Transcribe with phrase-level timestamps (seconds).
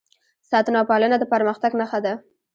[0.49, 2.13] ساتنه او پالنه د پرمختګ نښه ده.